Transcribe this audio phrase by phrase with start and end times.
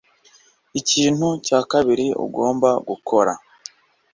[0.79, 3.33] ikintu cya kabiri ugomba gukora